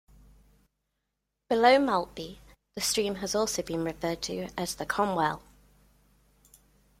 Below 1.47 1.77
Maltby, 1.77 2.39
the 2.75 2.81
stream 2.81 3.17
has 3.17 3.35
also 3.35 3.61
been 3.61 3.83
referred 3.83 4.23
to 4.23 4.49
as 4.57 4.73
the 4.73 4.85
'Comwell'. 4.87 5.43